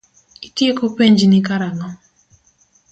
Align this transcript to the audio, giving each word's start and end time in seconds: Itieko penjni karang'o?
Itieko 0.47 0.85
penjni 0.97 1.39
karang'o? 1.47 1.89